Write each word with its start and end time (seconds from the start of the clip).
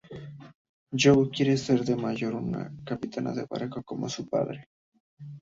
You 1.03 1.13
quiere 1.31 1.55
ser 1.63 1.83
de 1.89 1.95
mayor 2.05 2.33
una 2.39 2.65
capitana 2.85 3.33
de 3.37 3.45
barco, 3.51 3.83
como 3.83 4.09
su 4.09 4.27
padre. 4.27 4.67